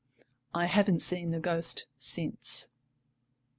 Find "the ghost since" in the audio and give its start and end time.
1.29-2.67